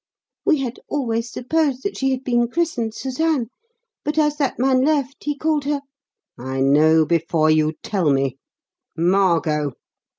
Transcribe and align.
We 0.43 0.61
had 0.61 0.79
always 0.89 1.31
supposed 1.31 1.83
that 1.83 1.95
she 1.95 2.09
had 2.09 2.23
been 2.23 2.47
christened 2.47 2.95
'Suzanne,' 2.95 3.51
but 4.03 4.17
as 4.17 4.37
that 4.37 4.57
man 4.57 4.81
left 4.83 5.25
he 5.25 5.37
called 5.37 5.65
her" 5.65 5.81
"I 6.39 6.59
know 6.59 7.05
before 7.05 7.51
you 7.51 7.73
tell 7.83 8.11
me 8.11 8.39
'Margot'!" 8.97 9.73